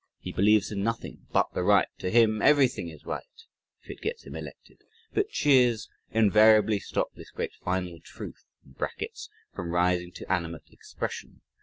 [0.17, 3.45] he believes in nothing but the right; (to him everything is right!
[3.83, 4.79] if it gets him elected);
[5.13, 11.41] but cheers invariably stop this great final truth (in brackets) from rising to animate expression.